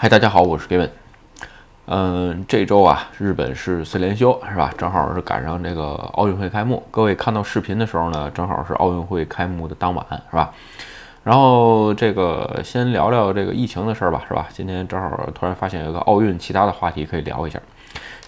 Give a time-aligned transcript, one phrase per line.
[0.00, 0.90] 嗨，大家好，我是 Gavin。
[1.86, 4.72] 嗯，这周啊，日本是四连休，是吧？
[4.78, 6.80] 正好是赶上这个奥运会开幕。
[6.88, 10.54] 各位看到视频的时候呢，正好是奥运会开幕的当晚，是吧？
[11.24, 14.46] 然后这个先聊聊这个疫情的事儿吧，是吧？
[14.52, 17.60] 今天正好突然发现有个奥运其他的话题可以聊一下。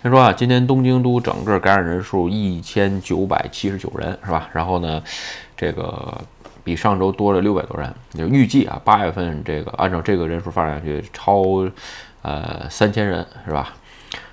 [0.03, 4.49] 先说啊，今天东京都整个感染人数一千九百七十九人，是吧？
[4.53, 5.01] 然后呢，
[5.57, 6.21] 这个。
[6.65, 11.69] 比上周多了六百多人，就预计啊，八月份这个按照这个人数发展下去，超
[12.23, 13.75] 呃三千人是吧？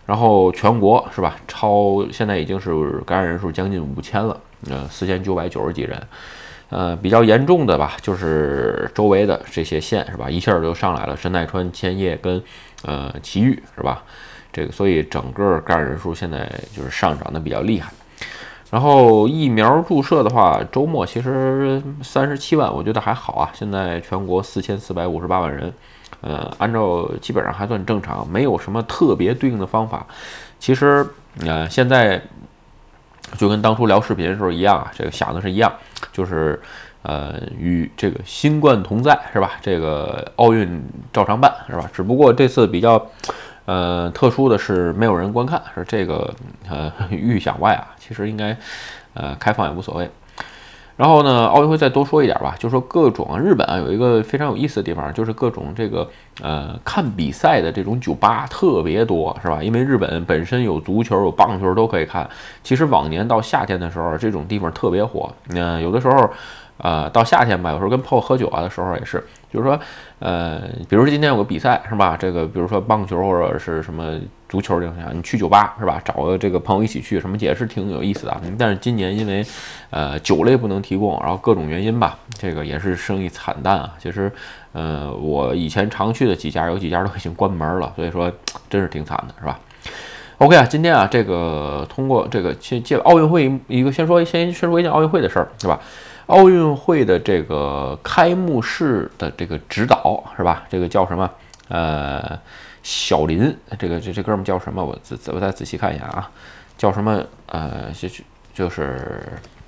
[0.05, 6.02] 然后全国是吧，超现在已经是感染人数将近五千了，呃四千九百九十几人，
[6.70, 12.41] 呃比较严重的吧，就是周围的这些县是吧，一下就上来了，神奈川、千叶跟
[12.84, 14.04] 呃埼玉是吧？
[14.54, 17.91] 这个所以整个感染人数现在就是上涨的比较厉害。
[18.70, 23.49] 然后疫苗注射的话，周末其实三十七万，我觉得还好啊。
[23.53, 25.73] 现在全国四千四百五十八万人，
[26.20, 30.05] 呃，按照基本上还算正常，没有什么特别对应的方法。
[30.59, 31.07] 其实，
[31.46, 32.21] 呃，现在
[33.37, 35.71] 就跟当初聊视频的时候一样啊，这个想的是一样，
[36.12, 36.62] 就是
[37.04, 39.52] 呃，与这个新冠同在，是吧？
[39.62, 41.90] 这个奥运照常办，是吧？
[41.93, 43.09] 只不过这次比较。
[43.68, 46.34] 呃，特殊的是没有人观看，是这个
[46.70, 48.55] 呃预想外啊，其实应该
[49.13, 50.09] 呃开放也无所谓。
[50.96, 56.09] 然后呢，奥运会再多说一点吧，就说各种日本啊有一个非常有意思的地方，就是各种这个
[56.41, 59.62] 呃看比赛的这种酒吧特别多，是吧？
[59.62, 62.27] 因为日本本身有足球有棒球都可以看。
[62.63, 65.29] 其实往年到夏天的时候，这种地方特别火。
[65.47, 66.29] 那有的时候。
[66.78, 69.80] 呃，到夏天吧，有时候跟朋友喝酒啊的时候也是，就是说，
[70.20, 72.16] 呃，比如说今天有个比赛是吧？
[72.16, 76.02] 这个比如说棒球或者是什么足球这种你去酒吧是吧？
[76.06, 78.42] 找个这个朋友一起去，什么也是挺有意思的。
[78.58, 79.44] 但是今年因为
[79.90, 83.94] 呃酒类不能提供，然后各种原因吧，这个也是生意惨淡啊。
[83.98, 84.31] 其实，
[84.74, 88.31] 呃，我以前常去的几家，有几家都已经关门了，所以说
[88.70, 89.59] 真是挺惨的，是吧
[90.38, 95.80] ？OK 啊，今天啊，这个通过这个借借奥运会一个先说先先说一件奥运会的事儿，是吧？
[96.28, 100.64] 奥运会的这个开幕式的这个指导是吧？
[100.70, 101.30] 这个叫什么？
[101.70, 102.40] 呃，
[102.84, 104.84] 小林，这个这这哥们叫什么？
[104.84, 106.30] 我仔我再仔细看一下啊，
[106.78, 107.24] 叫什么？
[107.48, 108.08] 呃，就
[108.54, 109.22] 就是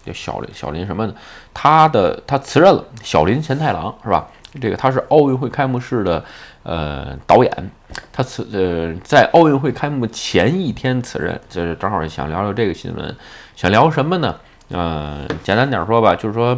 [0.05, 1.15] 叫小林小林什么的？
[1.53, 4.27] 他的他辞任了，小林贤太郎是吧？
[4.59, 6.23] 这个他是奥运会开幕式的
[6.63, 7.71] 呃导演，
[8.11, 13.15] 他辞呃在奥运会开幕前一天辞任，就是正好想聊聊这个新闻，
[13.55, 14.35] 想聊什么呢？
[14.71, 16.57] 呃，简单点说吧，就是说，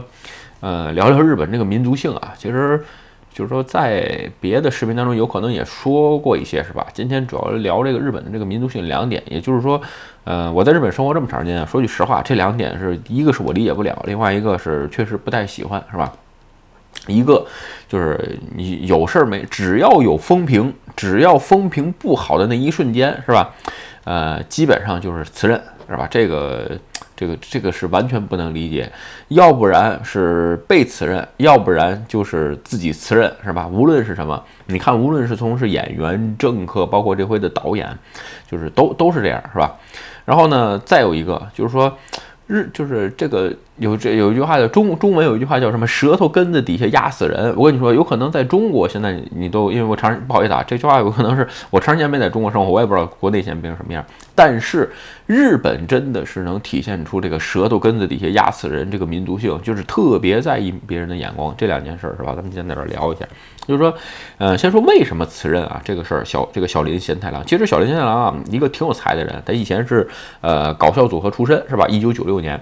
[0.59, 2.83] 呃，聊聊日本这个民族性啊，其实
[3.33, 6.85] 就是说，在别的视频当中有可能也说过一些，是吧？
[6.93, 9.81] 今天主要聊这个日本的这个民族性两点，也就是说，
[10.25, 16.11] 呃，我在日本生活这么长时间，说句实话，这两点是一个是我理解不了，另外一个是确实不太喜欢，是吧？
[17.07, 17.47] 一个
[17.87, 23.53] 就是你有事儿没，只要有风评，只要风评不好的那一瞬间，是吧？
[24.03, 26.05] 呃，基本上就是辞任，是吧？
[26.11, 26.77] 这个。
[27.21, 28.91] 这个这个是完全不能理解，
[29.27, 33.67] 要不然是被辞任，要不然就是自己辞任，是吧？
[33.67, 37.87] 无论是什么，你看，无论是从是演员、政客，包括这回的导演，
[38.49, 39.77] 就是都都是这样，是吧？
[40.25, 41.95] 然后呢，再有一个就是说。
[42.47, 47.51] 日就是这个有这有一句话叫中中文有一句话叫什么舌头根子底下压死人。
[47.57, 54.05] 我跟你说，有可能在中国现在你都因为我长不好意思啊，这句话有可能是我长时间没在中国生活，我也不知道国内现在变成什么样。
[54.35, 54.91] 但是
[55.25, 61.53] 日本真的是能体现出这个舌头根子底下压死人这个民族性，就是特别在意别人的眼光。
[61.57, 62.33] 这两件事是吧？
[62.35, 63.25] 咱们今天在这聊一下，
[63.65, 63.93] 就是说，
[64.37, 65.81] 呃，先说为什么辞任啊？
[65.83, 70.07] 这个事儿，小这个小林贤太郎，其实小林贤太郎啊，一个挺有才的人，他以前是
[70.41, 71.87] 呃搞笑组合出身是吧？
[71.87, 72.41] 一九九六。
[72.41, 72.59] 年，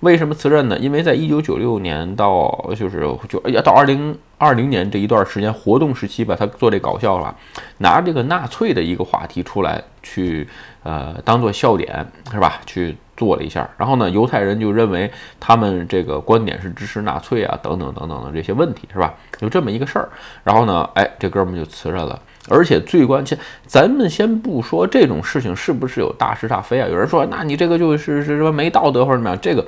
[0.00, 7.34] 为什么辞任因为在一九九六年到就是就要到二零二零年这一段时间活动时期吧，他做这搞笑了，
[7.78, 10.48] 拿这个纳粹的一个话题出来去
[10.82, 12.60] 呃当做笑点是吧？
[12.66, 19.14] 去做了一下，然后呢，犹太人就认为他们这个观点是支持纳粹啊等等等等的这些问题是吧？
[19.40, 20.08] 有这么一个事儿，
[20.42, 22.20] 然后呢，哎，这哥们就辞任了。
[22.48, 26.88] 而且最关键，咱们先不说这种事情是不是有大是大非啊？
[26.88, 29.38] 有人说，那你这个就是是说没道德或者怎么样？
[29.40, 29.64] 这个，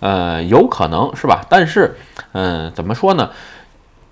[0.00, 1.44] 呃，有可能是吧？
[1.48, 1.96] 但是，
[2.32, 3.30] 嗯，怎么说呢？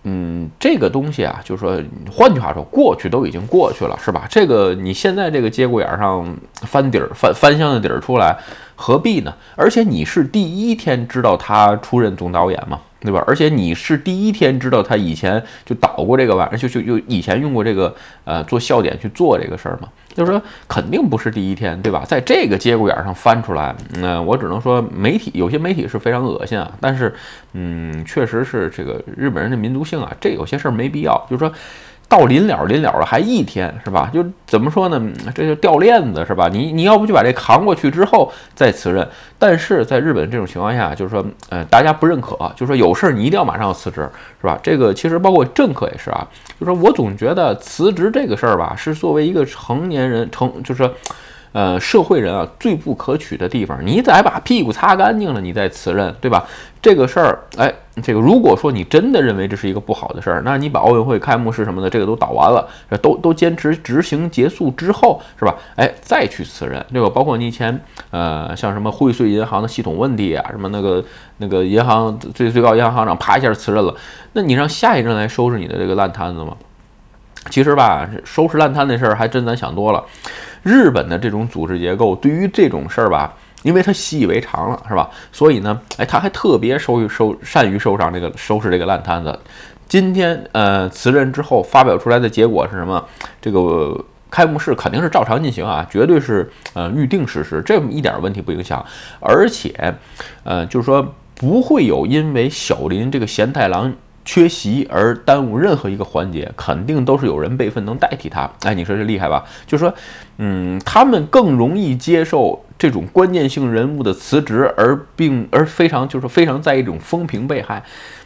[0.05, 1.81] 嗯，这个东西啊，就是说，
[2.11, 4.26] 换句话说，过去都已经过去了，是吧？
[4.29, 8.37] 这个你现在这个节骨眼上翻底儿翻翻箱的底儿出来，
[8.75, 9.32] 何必呢？
[9.55, 12.81] 而且你是第一天知道他出任总导演吗？
[13.02, 13.22] 对吧？
[13.26, 17.94] 而且你是第一天知道他以前就导过这个玩意儿，就就就以前用过这个
[18.25, 19.88] 呃做笑点去做这个事儿嘛？
[20.14, 22.04] 就是说肯定不是第一天，对吧？
[22.06, 26.70] 在这个节骨眼上翻出来，那我只能说媒体有些媒体是非常恶心啊。
[26.81, 27.14] 但是，
[27.54, 31.26] 嗯，确实是这个日本人的民族性啊，这有些事儿没必要。
[31.31, 31.52] 就是说。
[32.12, 34.10] 到临了临了了还一天是吧？
[34.12, 35.02] 就怎么说呢？
[35.34, 36.46] 这就掉链子是吧？
[36.52, 39.08] 你你要不就把这扛过去之后再辞任。
[39.38, 44.06] 但是在日本这种情况下，就是说，呃，大家不认可，就是说有事儿你一定要马上要辞职
[44.42, 44.58] 是吧？
[44.62, 46.28] 这个其实包括政客也是啊，
[46.60, 50.90] 就是说我总觉得辞职这个事儿吧，是作为一个成年人成就是。
[51.52, 56.44] 呃，社会人啊，最不可取的地方，你得把屁股擦干净了，你再辞任，对吧？
[56.81, 57.72] 这个事儿，哎，
[58.02, 62.66] 这个如果说你真的认为这是一个不好的事儿，那你把奥运会开幕式什么的，这个都倒完了，
[63.00, 65.54] 都都坚持执行结束之后，是吧？
[65.76, 67.08] 哎，再去辞任，对吧？
[67.14, 67.78] 包括你以前，
[68.10, 71.05] 呃，像什么汇穗银行的系统问题啊，什么那个
[71.37, 73.94] 那个银行最最高银行行长啪一下辞任了，
[74.32, 76.56] 那你让下一任来收拾你的这个烂摊子吗？
[77.50, 80.04] 其实吧，收拾烂摊那事儿还真咱想多了。
[80.62, 85.10] 日本的这种组织结构，对于这种事儿吧，因为他习以为常了，是吧？
[85.32, 89.36] 所以呢，哎，他还特别收收善于收上这个收拾这个烂摊子。
[89.88, 93.04] 今天呃辞任之后发表出来的结果是什么？
[93.40, 98.82] 这个开幕式肯定是照常进行啊，绝对是呃预定实施，这么一点问题不影响。
[99.18, 99.94] 而且
[100.44, 103.92] 呃就是说不会有因为小林这个贤太郎。
[104.24, 108.48] 缺席而耽误任何一个环节，肯定都是有人备份能代替他。
[108.62, 109.44] 哎，你说这厉害吧？
[109.66, 109.94] 就是说，
[110.38, 117.82] 嗯，他们更容易接受这种关键性人物的辞职，而并而非常就是非常在意这种风评被害。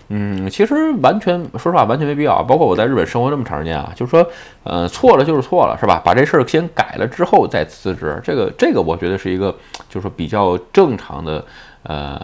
[0.09, 2.41] 嗯，其实完全说实话完全没必要。
[2.45, 4.25] 包括我在日本生活这么长时间啊，就是说，
[4.63, 6.01] 呃，错了就是错了，是吧？
[6.05, 9.51] 把这事儿先改了之后再辞职，这个这个我觉得是一个
[9.89, 11.45] 就是说比较正常的
[11.83, 12.21] 呃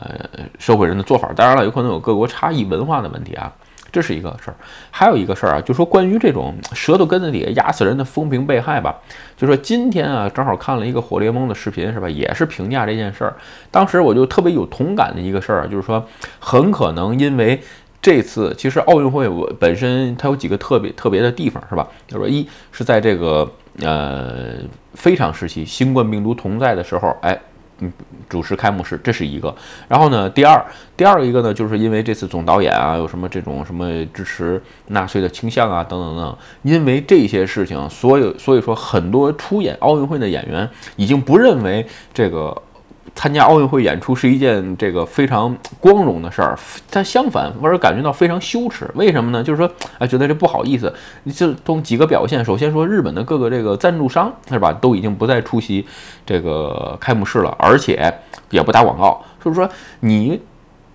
[0.61, 1.33] 社会人的做法。
[1.35, 3.53] 当然了，有可能有各国差异文化的问题啊。
[3.93, 4.57] 这是一个事儿，
[4.91, 8.99] 还有一个事儿啊，就说关于这种舌头根子底下压死人的风评被害吧，
[9.37, 12.09] 就说今天啊，正好看了一个火烈盟的视频，是吧？
[12.09, 13.37] 也是评价这件事儿。
[13.71, 16.03] 当时我就特别有同感的一个事儿，就是说
[16.41, 17.61] 很可能因为
[18.01, 21.87] 这次其实奥运会我本身它有几个特别特别的地方，是吧？
[22.09, 23.47] 就说一是在这个
[23.81, 24.55] 呃
[24.95, 27.39] 非常时期，新冠病毒同在的时候，哎。
[28.29, 29.55] 主持开幕式，这是一个。
[29.89, 30.65] 然后呢，第二，
[30.97, 36.37] 第二一个呢，就是因为这次总导演啊，有什么这种什么支持纳粹的倾向啊，等等等。
[36.63, 42.61] 因为这些事情，所有所以说很多出演奥运会的演员已经不认为这个。
[43.15, 46.59] 参加奥运会演出是一件这个非常光荣的事儿，
[46.91, 48.91] 但相反，或者感觉到非常羞耻。
[48.95, 49.43] 为什么呢？
[49.43, 50.93] 就是说，哎，觉得这不好意思。
[51.35, 55.87] 就从几个表现，首先说，日本的各个这个赞助商是吧，都已经不再出席
[56.27, 58.13] 这个开幕式了，而且
[58.51, 59.23] 也不打广告。
[59.45, 59.69] 就是说，
[60.01, 60.41] 你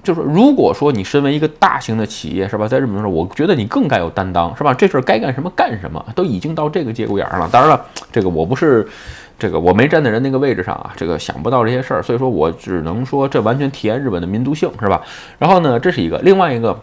[0.07, 4.73] 就是如果说你身为一个大型的企业是吧，在日本的时候，我觉得你更该有担当是吧？
[4.73, 7.49] 这事儿该干什么干什么，都已经到这个节骨眼上了。
[7.51, 8.87] 当然了，这个我不是。
[9.39, 14.99] 这个我没站在人那个位置上啊，这个想不到这些事儿，所以说我只能说这完全体现日本的民族性，是吧？
[15.37, 16.75] 然后呢，这是一个，另外一个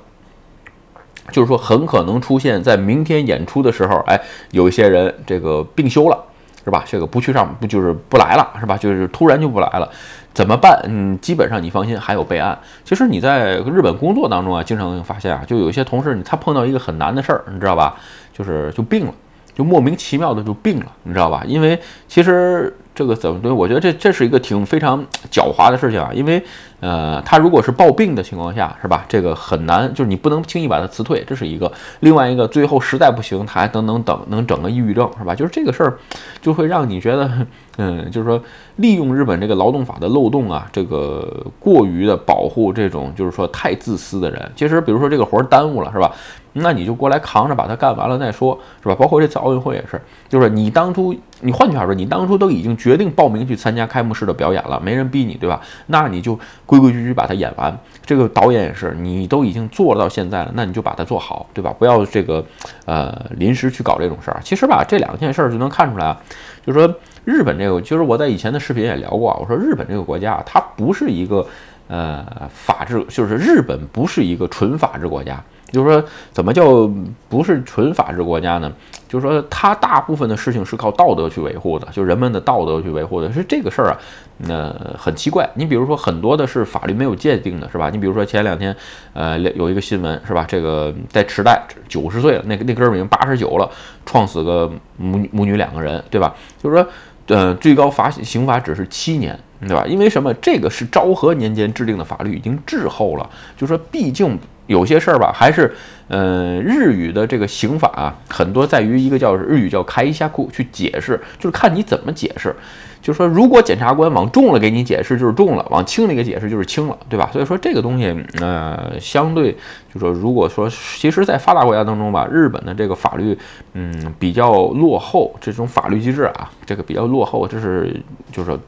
[1.32, 4.20] 就是说很可能出现在明天演出的时候，哎，
[4.53, 6.17] 有一些人这个病休了，
[6.65, 6.85] 是吧？
[6.87, 8.77] 这个不去上不就是不来了，是吧？
[8.77, 9.91] 就是突然就不来了，
[10.34, 10.78] 怎么办？
[10.88, 12.58] 嗯，基本上你放心，还有备案。
[12.84, 17.94] 其实你在日本工作当中啊，经常发现啊，就有些同事他碰到一个很难的事儿，你知道吧？
[18.32, 19.14] 就是就病了。
[19.54, 21.44] 就莫名其妙的就病了，你知道吧？
[21.46, 23.50] 因为其实这个怎么对？
[23.50, 26.11] 我觉得这这是一个挺非常狡猾的事情啊。
[26.14, 26.43] 因为
[26.81, 29.05] 呃，他如果是暴病的情况下，是吧？
[29.08, 31.70] 这个很难，就是你不能轻易把他辞退，这是一个。
[32.00, 35.35] 另外一个，最后实在不行，他还等等等能整个抑郁症，是吧？
[35.35, 35.98] 就是这个事儿，
[36.43, 37.31] 就会让你觉得，
[37.79, 38.41] 嗯，就是说
[38.77, 44.53] 利用日本这个劳动法的漏洞啊，这个过于的保护这种就是说太自私的人。
[44.55, 46.13] 其实，比如说这个活耽误了，是吧？
[46.55, 48.94] 那你就过来扛着，把它干完了再说，是吧？
[48.94, 55.61] 包括这次奥运会也是，就是你当初，你换句话说，你当初都已经决定报名去参加开幕式的表演了，没人逼你，对吧？
[55.87, 57.77] 那你就规规矩矩把它演完。
[58.06, 61.75] 这个导演也是，你都已经做到现在了，那你就把它做好，对吧？
[61.79, 62.44] 不要这个，
[62.84, 64.41] 呃，临时去搞这种事儿。
[64.43, 66.20] 其实吧，这两件事儿就能看出来啊，
[66.65, 66.94] 就是说
[67.25, 71.44] 日本这个，就是我在以前的视频也聊过，我说日本这个国家，它不是一个，
[71.89, 75.43] 呃，法治，就是日本不是一个纯法治国家。
[75.71, 76.89] 就是说，怎么叫
[77.29, 78.73] 不是纯法治国家呢？
[79.09, 83.99] 就是说，它大部分的事情是靠道德去维护的，就人们的道德去维护的，是这个事儿啊，
[84.39, 85.49] 那很奇怪。
[85.55, 87.91] 你比如说，很多的是法律没有界定的，是吧？
[87.91, 88.75] 你比如说前两天，
[89.13, 90.44] 呃，有一个新闻，是吧？
[90.49, 93.69] 这个在池袋九十岁了，那个那哥们儿已经八十九了，
[94.05, 96.35] 撞死个母母女两个人，对吧？
[96.61, 96.87] 就是说，
[97.29, 99.85] 呃，最高罚刑罚只是七年，对吧？
[99.87, 100.35] 因为什么？
[100.35, 103.31] 这个是昭和年间制定的法律，已经滞后了。
[103.56, 104.39] 就是说，毕竟。
[104.67, 105.73] 有些事儿吧，还是，
[106.09, 112.55] 呃，日语的这个刑法啊，很多在于一个叫日语叫开一下库去解释，就是看你怎么解释。
[113.03, 117.29] 就是说，如果检察官往重了给你解释，就是重了；往轻了给解释，就是轻了，对吧？
[117.31, 119.55] 所以说这个东西，呃，相对
[119.93, 123.37] 就说，如果说，其实，在发达国家当中吧，日本的这个法律，
[123.75, 127.94] 嗯，比较落后，这种法律机制啊，这个比较落后，这是
[128.33, 128.59] 就是。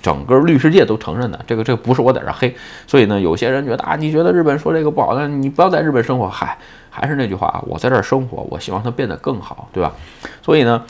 [0.00, 2.54] 整个律师界都承认的，这个这个不是我在这黑，
[2.86, 6.28] 所以呢，有些人觉得啊，你觉得日本说这个不好，那你不要在日本生活。
[6.28, 6.56] 嗨，
[6.88, 9.92] 还是那句话啊，我在这儿生活，我希望它变得更好，对吧？
[10.40, 10.82] 所以呢，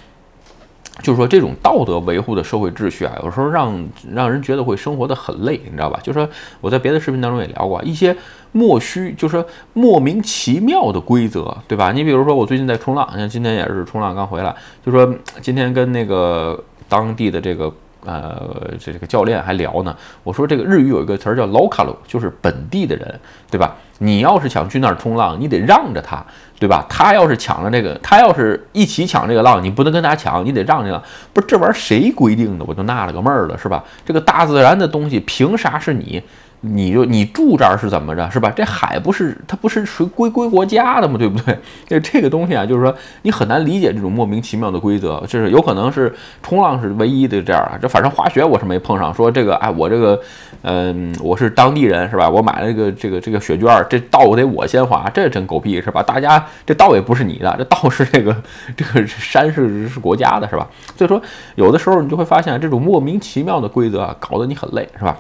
[1.03, 5.99] 就是说这种道德维护的社会秩序啊，有时候让让人觉得会生活的很累，你知道吧？
[6.03, 6.29] 就是说
[6.61, 8.17] 我在别的视频当中也聊过一些
[8.53, 11.93] 莫须，就是说莫名其妙的规则，对吧？
[11.93, 14.55] 你比如说我最近在冲浪，像今天也是冲浪刚回来，
[14.85, 17.73] 就说今天跟那个当地的这个。
[18.05, 19.97] 呃，这这个教练还聊呢。
[20.23, 23.75] 我说这个日语有一个词儿叫 “local”，就是本地的人，对吧？
[23.99, 26.25] 你要是想去那儿冲浪，你得让着他，
[26.59, 26.85] 对吧？
[26.89, 31.01] 他要是抢了这个，他要是一起抢这个浪，你不能跟他抢，你得让着。
[31.33, 32.65] 不是这玩意儿谁规定的？
[32.67, 33.85] 我就纳了个闷儿了，是吧？
[34.05, 36.23] 这个大自然的东西，凭啥是你？
[36.65, 38.49] 你就你住这儿是怎么着，是吧？
[38.55, 41.17] 这海不是它不是属于归归国家的吗？
[41.19, 41.59] 对不对？
[41.89, 47.77] 这这个东西啊，就是说你很难理解这种莫名其妙的规则，就是有可能是冲浪是唯一的这样啊。
[47.83, 50.21] 这反正滑雪我是没碰上，说这个哎，我这个
[50.63, 52.31] 嗯，我是当地人是吧？
[52.31, 56.01] 我买了这个这个这个雪券，这道得我先滑，这真狗屁是吧？
[56.01, 58.37] 大家这道也不是你的，这道是这个
[58.77, 60.65] 这个山是是国家的是吧？
[60.97, 61.21] 所以说
[61.57, 65.17] 有的时候你就会发现这种莫名其妙的规则啊，搞得你很累是吧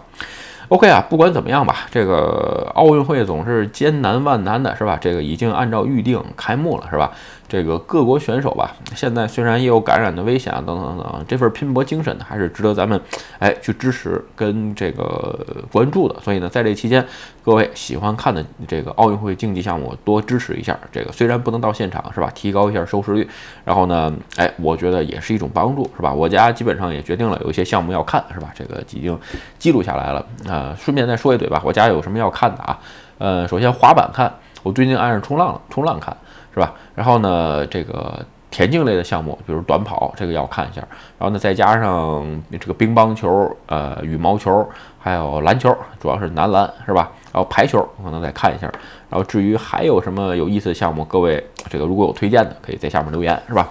[0.68, 4.98] ？OK 啊，不管怎么样吧，这个奥运会总是艰难万难的，是吧？
[5.00, 7.10] 这个已经按照预定开幕了，是吧？
[7.52, 12.98] 这个各国选手吧，现在虽然也有感染的危险啊，等等等等，这份拼搏精神呢，还是值得咱们
[13.38, 15.38] 哎去支持跟这个
[15.70, 16.18] 关注的。
[16.22, 17.06] 所以呢，在这期间，
[17.44, 20.78] 各位喜欢看的这个奥运会竞技项目，多支持一下。
[20.90, 22.30] 这个虽然不能到现场，是吧？
[22.34, 23.28] 提高一下收视率，
[23.66, 26.10] 然后呢，哎，我觉得也是一种帮助，是吧？
[26.10, 28.50] 我家基本上也决定了有一些项目要看，是吧？
[28.54, 29.20] 这个已经
[29.58, 30.74] 记录下来了啊。
[30.80, 32.78] 顺便再说一嘴吧，我家有什么要看的啊？
[33.18, 34.32] 呃，首先滑板看，
[34.62, 36.16] 我最近爱上冲浪了，冲浪看。
[36.54, 36.74] 是吧？
[36.94, 40.80] 然后呢，这个田径类的项目，比如短跑，这个要看一下。
[41.18, 44.68] 然后呢，再加上这个乒乓球、呃羽毛球，
[44.98, 47.10] 还有篮球，主要是男篮，是吧？
[47.32, 48.70] 然后排球可能再看一下。
[49.08, 53.66] 然后至于还有什么有意思的项目，各位这个如果有推荐的，可以在下面留言，是吧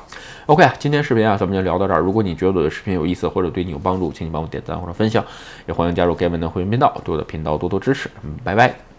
[0.47, 1.99] ？OK，今天视频啊，咱们就聊到这儿。
[1.99, 5.23] 如果你觉得我的视频有意思或者对你有帮助，请你帮我点赞或者分享，
[5.67, 8.09] 也欢迎加入 Gavin 的会员频道，对我的频道多多支持。
[8.23, 8.90] 嗯，拜拜。